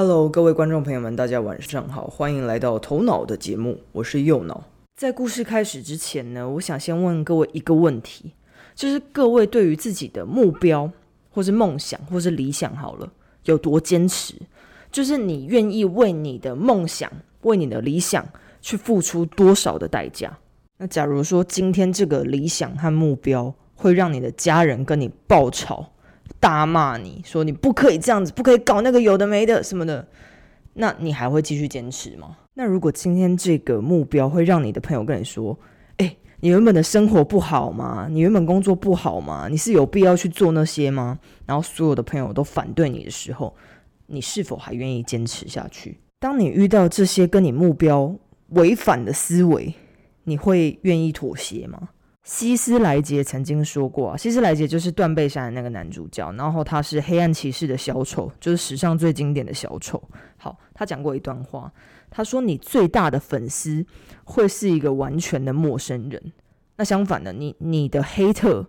[0.00, 4.62] Hello，各位观众朋友们，大家晚上好，欢迎来到头脑的节目，我是右脑。
[4.94, 8.32] 在故事开始之前呢，我想先问各位一个问题，
[8.76, 10.88] 就是各位对于自己的目标，
[11.30, 13.12] 或是梦想，或是理想，好了，
[13.46, 14.36] 有多坚持？
[14.92, 17.10] 就是你愿意为你的梦想、
[17.42, 18.24] 为你的理想
[18.60, 20.38] 去付出多少的代价？
[20.76, 25.90] 那假如说今天这个理想和目标会让你的家人跟你爆吵？
[26.40, 30.06] 大骂你说你不可以这样子，不可以搞那个有的没的什么的，
[30.74, 32.36] 那你还会继续坚持吗？
[32.54, 35.58] 那如果今天这个目标会让你的朋友跟你说，
[35.98, 38.08] 哎，你原本的生活不好吗？
[38.10, 39.48] 你原本工作不好吗？
[39.48, 41.18] 你是有必要去做那些吗？
[41.46, 43.54] 然后所有的朋友都反对你的时候，
[44.06, 45.98] 你是否还愿意坚持下去？
[46.20, 48.14] 当你遇到这些跟你目标
[48.50, 49.72] 违反的思维，
[50.24, 51.90] 你会愿意妥协吗？
[52.28, 60.00] 希斯莱杰曾经说过，希斯莱杰就是断背山的那个男主角，然后他是黑暗骑士的小丑，就是史上最经典的小丑。
[60.36, 61.72] 好，他讲过一段话，
[62.10, 63.82] 他说：“你最大的粉丝
[64.24, 66.22] 会是一个完全的陌生人。
[66.76, 68.68] 那相反的，你你的黑特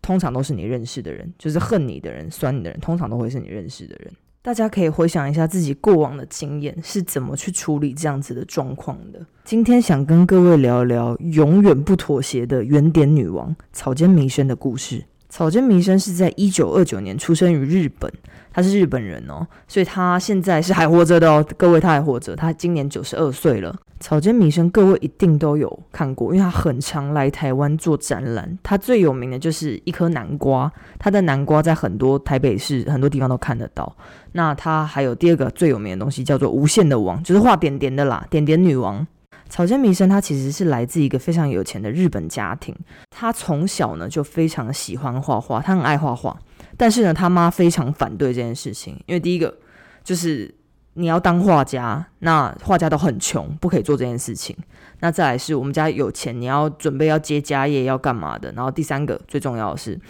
[0.00, 9.18] 通常都是你认识的人，就是恨你的人、酸你的人，通常都会是你认识的人。”大家可以回想一下自己过往的经验是怎么去处理这样子的状况的。
[9.42, 15.02] 今天想跟各位聊一聊永远不妥协的原点女王草间弥生的故事。
[15.30, 18.12] 草间弥生是在一九二九年出生于日本，
[18.52, 21.42] 她是日本人哦，所以她现在是还活着的哦。
[21.56, 23.74] 各位，她还活着，她今年九十二岁了。
[24.04, 28.58] 草间弥生，各位一定都有看过，因为他很常来台湾做展览。
[28.62, 33.96] 他最有名的就是一颗南瓜，他的南瓜在很多台北市很多地方都看得到。
[34.32, 39.06] 那他还有第二个最有名的东西叫做无限的王，就是画点点的啦，点点女王。
[39.48, 42.76] 草间弥生他其实是来自一个非常有钱的日本家庭，
[43.08, 46.38] 他从小呢就非常喜欢画画，他很爱画画。
[46.76, 49.56] 但是呢，他妈非常反对这件事情，因为第一个
[50.02, 50.54] 就是。
[50.94, 54.56] 你要当画家，那画家都很穷，不可以做这件事情。
[55.00, 58.52] 那再来是我们家有钱，你要准备要接家业，要干嘛的？
[58.52, 60.00] 然后第三个最重要的是，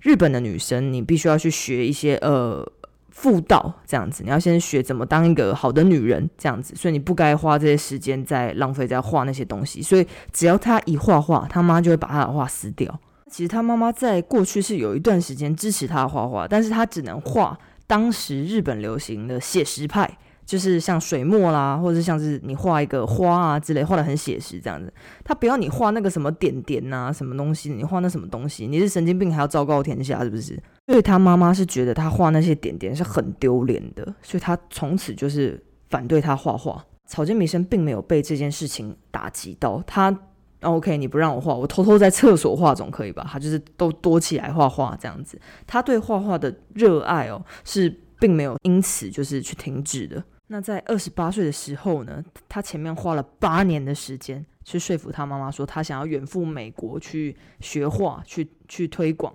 [0.00, 2.62] 日本的女生你必须要去学一些呃
[3.10, 9.80] 妇道这样子，你要先学怎么当一个好的女人这样子，所以你不该花这些时间在浪费在画那些东西。
[9.80, 13.00] 所以只要他一画画，他妈就会把他的画撕掉。
[13.30, 17.58] 其实他妈妈在过去是有一段时间支持他画画，但是他只能画。
[17.92, 20.10] 当时日本流行的写实派，
[20.46, 24.90] 就是像水墨啦，或者像是你画一个花啊之类，画的很写实这样子。
[25.22, 30.58] 他不要你画那个什么点点呐，什么东西，你画那什么东西，你是神经病还要昭告天下是不是？
[30.86, 36.82] 所以他妈妈是觉得他画那些点点是很丢脸的，所以他从此就是反对他画画。
[37.06, 40.18] 草间弥生并没有被这件事情打击到，他。
[40.62, 43.28] OK，你不让我画，我偷偷在厕所画总可以吧？
[43.30, 45.40] 他就是都躲起来画画这样子。
[45.66, 50.22] 他对画画的热爱哦，是并没有因此就是去停止的。
[50.46, 59.32] 那在二十八岁的时候呢，他前面花了八年的时间去说服他妈妈说，他想要远赴美国去学画，去去推广。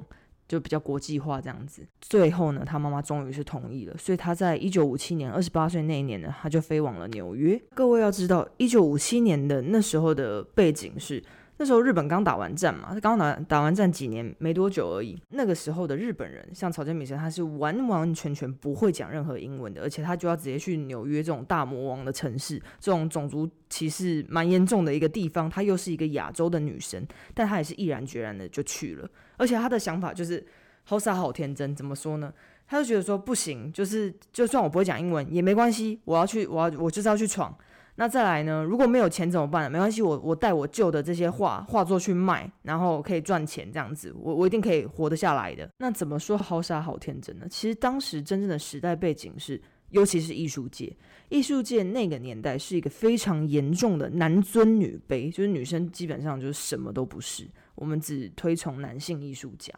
[0.47, 7.61] 就比较国际化这样子，最后呢，他妈妈终于是同意了，所以他在一九五七年二十八岁那一年呢，他就飞往了纽约。
[7.73, 11.23] 各位要知道，一九五七年的那时候的背景是。
[11.59, 15.19] 那时候日本刚打完战嘛，他刚打打完战几年没多久而已。
[15.29, 25.49] 那个时候的日本人，像草间弥生，他是完完全全不会讲任何英文的，而且他就要直接去纽约这种大魔王的城市，这种种族歧视蛮严重的一个地方。
[25.49, 27.03] 她又是一个亚洲的女生，
[27.33, 29.09] 但她也是毅然决然的就去了。
[29.37, 30.45] 而且她的想法就是
[30.83, 32.31] 好傻好天真，怎么说呢？
[32.67, 37.57] 她就觉得说不行，就是就算我不会讲英文也没关系，我要去，我要我就是要去闯。
[37.99, 38.63] 那再来呢？
[38.63, 39.71] 如果没有钱怎么办？
[39.71, 45.67] 没关系，我我带我旧的这些画画作去卖，然后可以赚钱，这样子，我我一定可以活得下来的。
[45.79, 47.47] 那怎么说好傻好天真呢？
[47.49, 49.59] 其实当时真正的时代背景是，
[49.89, 50.95] 尤其是艺术界，
[51.29, 59.73] 艺术界那个年代是一个非常严重的男尊女卑，就是女生基本上就是什么都不是，我们只推崇男性艺术家，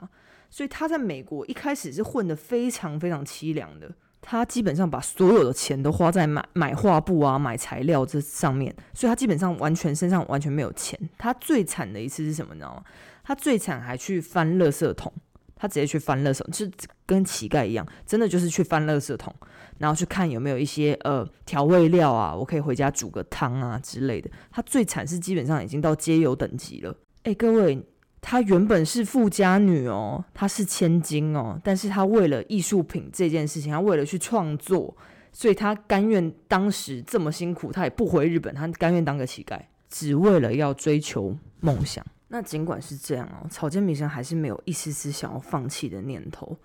[0.49, 3.89] 所以他在美国一开始是混得非常非常凄凉的。
[4.21, 10.99] 他基本上把所有的钱都花在买买画布啊、买材料这上面，所以他基本上完全身上完全没有钱。
[11.17, 12.53] 他最惨的一次是什么？
[12.53, 12.83] 你知道吗？
[13.23, 15.11] 他最惨还去翻垃圾桶，
[15.55, 16.67] 他直接去翻垃圾桶，就
[17.05, 19.33] 跟乞丐一样，真的就是去翻垃圾桶，
[19.77, 24.29] 然后去看有没有一些呃调味料啊，我可以回家煮个汤啊之类的。
[24.51, 26.95] 他最惨是基本上已经到街友等级了。
[27.23, 27.81] 哎，各位。
[28.21, 34.95] 她原本是富家女哦，她是千金哦，但是她为了艺术品这件事情，她为了去创作，
[35.31, 42.05] 所以她甘愿当时这么辛苦，她也不回日本，她甘愿当个乞丐，只为了要追求梦想。
[42.27, 46.55] 那尽管是这样哦，草间弥生还是没有一丝丝想要放弃的念头。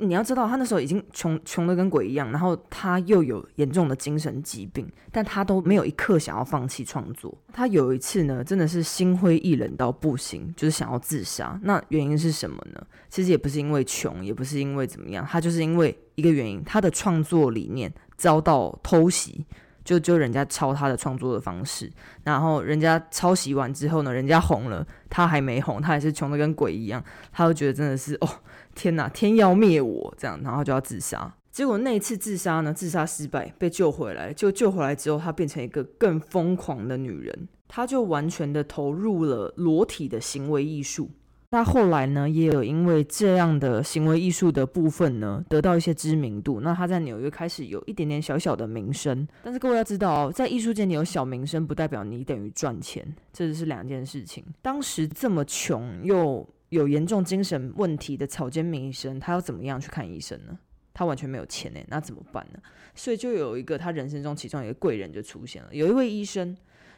[0.00, 7.36] 你要知道，他那时候已经穷穷的跟鬼一样，然后他又有严重的精神疾病，但他都没有一刻想要放弃创作。
[7.52, 11.60] 他有一次呢，真的是心灰意冷到不行，就是想要自杀。
[11.62, 12.82] 那原因是什么呢？
[13.08, 19.44] 其实也不是因为穷，也不是因为怎么样，他就是因为一个原因，他的创作理念遭到偷袭。
[19.82, 21.90] 就就人家抄他的创作的方式，
[22.22, 28.28] 然后人家抄袭完之后呢，人家红了，他还没红，他还是穷的跟鬼一样，他就觉得真的是哦
[28.74, 31.34] 天哪，天要灭我这样，然后就要自杀。
[31.50, 41.10] 结果那一次自杀呢，自杀失败，被救回来，就救回来之后，她变成一个更疯狂的女人，她就完全的投入了裸体的行为艺术。
[41.52, 46.60] 那后来呢，也有因为这样的行为艺术的部分呢，得到一些知名度。
[46.60, 49.26] 那她在纽约开始有一点点小小的名声。
[49.42, 54.44] 但是各位要知道哦，在艺术界你有小名声，不代表你等于赚钱，这是两件事情。
[54.62, 60.58] 当时这么穷又有严重精神问题的草间弥生，他要怎么样去看医生呢？
[60.92, 62.60] 他完全没有钱呢，那怎么办呢？
[62.94, 66.56] 所以就有一个他人生中其中一个贵人就出现了，有一位医生。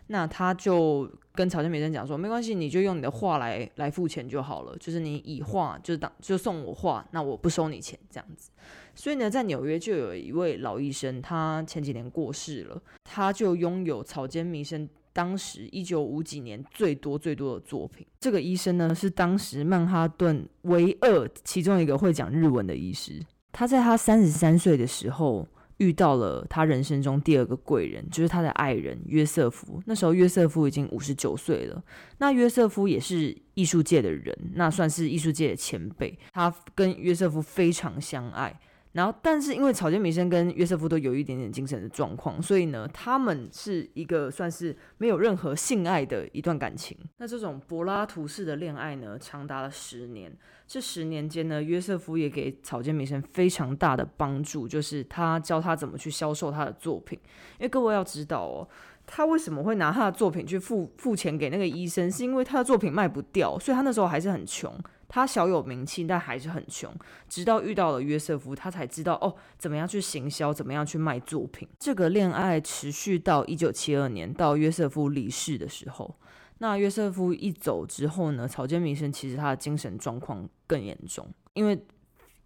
[0.09, 8.51] 那他就跟草间弥生讲说，没关系，你就用你的画来来付钱就好了，就是你以画就当就送我画，那我不收你钱这样子。
[8.97, 18.07] 所以呢，在纽约就有一位老医生，他前几年过世了，他就拥有草间弥生当时一九五几年最多最多的作品。
[18.21, 23.21] 这个医生呢，是当时曼哈顿唯二其中一个会讲日文的医师。
[23.53, 25.47] 他在他三十三岁的时候。
[25.79, 29.83] 遇到了他人生中第二个贵人，就是他的爱人约瑟夫。
[29.85, 31.83] 那时候约瑟夫已经五十九岁了。
[32.19, 36.17] 那约瑟夫也是艺术界的人，那算是艺术界的前辈。
[36.33, 38.57] 他跟约瑟夫非常相爱。
[38.93, 46.97] 然后，但是因为草间弥生跟约瑟夫都有一点点精神的状况，所以呢，他们是一个算是没有任何性爱的一段感情。
[47.17, 50.31] 那这种柏拉图式的恋爱呢，长达了十年。
[50.67, 57.19] 这十年间呢，约瑟夫也给草间弥生非常大的帮助，就是他教他怎么去销售他的作品。
[57.59, 58.69] 因为各位要知道哦，
[59.07, 64.75] 他为什么会拿他的作品去付付钱给那个医生，是因为他的作品卖不掉，所以他那时候还是很穷。
[65.15, 66.91] 他小有名气，但还是很穷。
[67.29, 71.69] 直到遇到了约瑟夫，他才知道哦，怎么样去行销，怎么样去卖作品。
[71.79, 76.17] 这个恋爱持续到一九七二年，到约瑟夫离世的时候。
[76.61, 81.79] 那约瑟夫一走之后呢，草间弥生其实他的精神状况更严重，因为。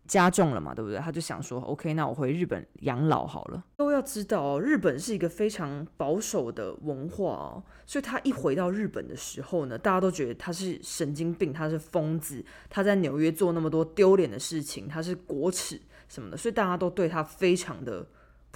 [0.07, 0.99] 加重了嘛，对不对？
[0.99, 3.65] 他就想说，OK，那我回日本养老好了。
[3.77, 18.07] 都要知道，日本是一个非常保守的文化哦，所以他一回到日本的时候呢，大家都觉得他是神经病，他是疯子，他在纽约做那么多丢脸的事情，他是国耻什么的，所以大家都对他非常的。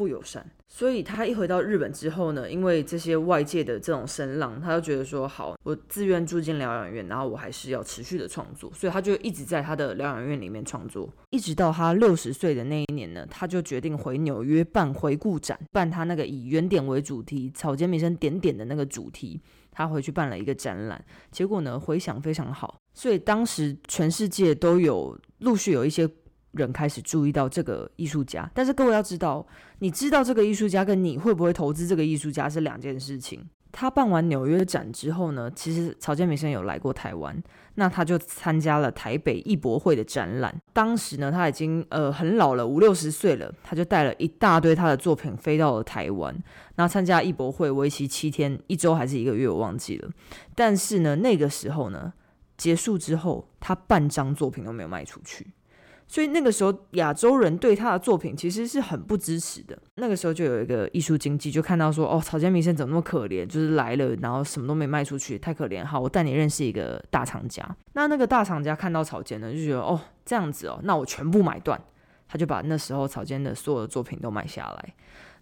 [0.00, 19.38] 不友善，所以他一回到日本之后呢，因为这些外界的这种声浪，他就觉得说好，我自愿住进疗养院，然后我还是要持续的创作，所以他就一直在他的疗养院里面创作，一直到他六十岁的那一年呢，他就决定回纽约办回顾展，办他那个以原点为主题，草间弥生点点的那个主题，
[19.70, 26.08] 他回去办了一个展览，结果呢回响非常好，所以当时全世界都有陆续有一些。
[26.52, 29.46] 人开始注意到这个艺术家，但是各位要知道，
[29.78, 33.48] 你知道这个艺术家跟你会不会投资这个艺术家是两件事情。
[33.72, 37.40] 他办完纽约展之后呢，其实曹建明先生有来过台湾，
[37.76, 40.52] 那他就参加了台北艺博会的展览。
[40.72, 46.36] 当时呢，他已经呃很老了，五六十岁了，他就带了一大堆他的作品飞到了台湾，
[46.74, 50.10] 那参加艺博会为期七天，一周还是一个月我忘记了。
[50.56, 52.12] 但是呢，那个时候呢，
[52.56, 55.46] 结束之后，他半张作品都没有卖出去。
[56.10, 59.78] 所以那个时候，亚洲人对他的作品其实是很不支持的。
[59.94, 65.84] 那个时候就有一个艺术经济，就看到说，哦，草间弥生怎么那么可怜，就是来了，然后什么都没卖出去，太可怜。
[65.84, 67.64] 好，我带你认识一个大厂家。
[67.92, 71.80] 那那个大厂家看到草间呢，就觉得，哦，这样子哦，那我全部买断。
[72.26, 74.94] 他就把那时候草间的所有的作品都买下来。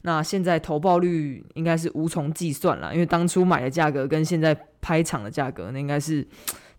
[0.03, 6.29] 那现在投报率应该是无从计算了，因为当初买的价格跟现在拍场的价格，那应该是。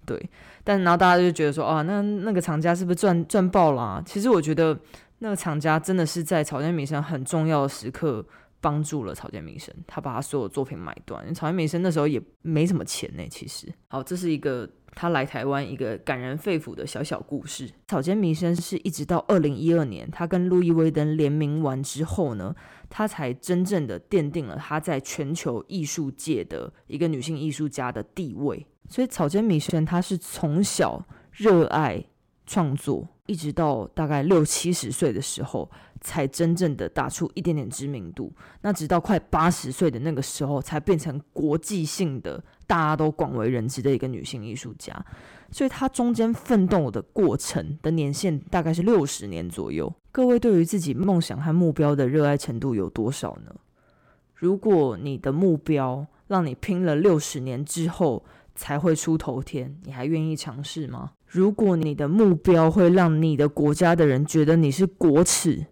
[0.09, 0.29] 对，
[0.63, 4.01] 但然后大家就觉得说，啊，那那个厂家是不是赚赚爆了？
[4.07, 4.75] 其实我觉得
[5.19, 8.25] 那个厂家真的是在草间弥生很重要的时刻
[8.59, 11.31] 帮助了草间弥生，他把他所有作品买断。
[11.35, 13.71] 草间弥生那时候也没什么钱呢，其实。
[13.89, 17.69] 好，这是一个他来台湾一个感人肺腑的小小故事。
[17.87, 22.55] 草间弥生是一直到二零一二年，他跟路易威登联名完之后呢，
[22.89, 28.65] 他才真正的奠定了他在全球艺术界的一个女性艺术家的地位。
[28.89, 32.03] 所以草间弥生他是从小热爱
[32.45, 35.69] 创作，一直到大概六七十岁的时候，
[36.01, 38.33] 才真正的打出一点点知名度。
[38.61, 45.05] 那直到快八十岁的那个时候，才变成国际性的、大家都广为人知的一个女性艺术家。
[45.51, 49.93] 所以她中间奋斗的过程的年限大概是六十年左右。
[50.11, 53.53] 各位对于自己梦想和目标的热爱程度有多少呢？
[54.33, 58.23] 如果你的目标让你拼了六十年之后
[58.59, 61.11] 才会出头天，你还愿意尝试吗？
[61.25, 65.65] 如果你的目标会让你的国家的人觉得你是国耻，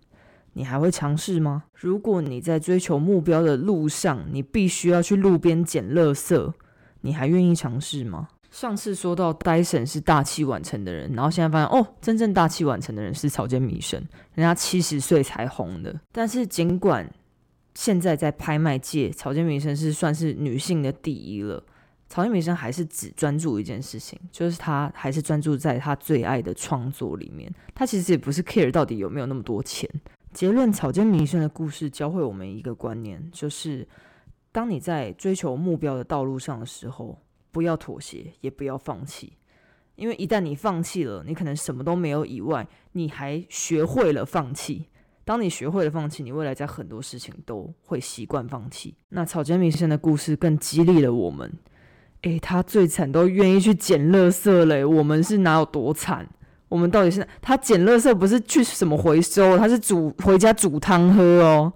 [0.54, 1.66] 你还会尝试吗？
[1.74, 6.54] 如果你在追求目标的路上，你必须要去路边捡垃圾，
[7.02, 8.30] 你还愿意尝试吗？
[8.50, 14.02] 上次说到戴森是大器晚成的人，然后现在发现哦，真正大器晚成的人是草间弥生，
[14.34, 16.00] 人家七十岁才红的。
[16.14, 17.14] 但是尽管
[17.76, 21.62] 现在在拍卖界，草间弥生是算是女性的第一了。
[22.10, 27.54] 草间弥生还是只专注一件事情，就是他还是专注在他最爱的创作里面。
[27.76, 29.90] 他其实也不是 care 到底有没有那么多钱。
[30.34, 33.88] 结论：草间弥生的故事教会我们一个观念，就是
[34.52, 37.20] 当你在追求目标的道路上的时候，
[37.52, 39.34] 不要妥协，也不要放弃。
[39.96, 44.86] 因为一旦你放弃了，你可能什么都没有以外，你还学会了放弃。
[45.26, 48.96] 当你学会了放弃，你未来在很多事情都会习惯放弃。
[49.10, 51.52] 那草间弥生的故事更激励了我们。
[52.24, 56.28] 诶，他最惨都愿意去捡垃圾嘞，我们是哪有多惨？
[56.70, 61.72] 我们到底是他捡垃圾不是去什么回收，他是煮回家煮汤喝哦。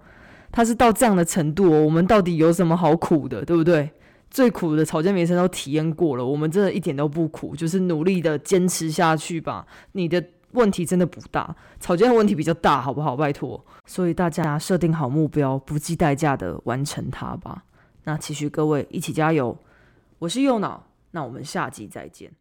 [0.50, 3.90] 他是到这样的程度哦，我们到底有什么好苦的，对不对？
[4.30, 9.66] 最苦的草间弥生都体验过了，我们真的一点都不苦，就是努力的坚持下去吧。
[9.92, 10.22] 你的。
[10.52, 13.16] 问题真的不大，草间的问题比较大，好不好？
[13.16, 17.64] 拜托，所以大家设定好目标，不计代价的完成它吧。
[18.04, 19.56] 那期许各位一起加油，
[20.22, 22.32] 我是右脑，那我们下集再见。